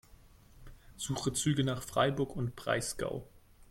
Suche 0.97 1.31
Züge 1.31 1.63
nach 1.63 1.83
Freiburg 1.83 2.35
im 2.35 2.51
Breisgau. 2.53 3.27